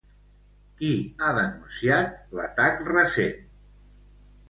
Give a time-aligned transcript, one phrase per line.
[0.79, 0.89] Qui
[1.27, 3.41] ha denunciat l'atac recent?